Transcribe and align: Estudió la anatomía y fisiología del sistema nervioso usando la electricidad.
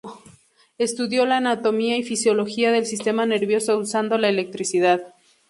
Estudió 0.79 1.27
la 1.27 1.37
anatomía 1.37 1.95
y 1.95 2.01
fisiología 2.01 2.71
del 2.71 2.87
sistema 2.87 3.27
nervioso 3.27 3.77
usando 3.77 4.17
la 4.17 4.29
electricidad. 4.29 5.13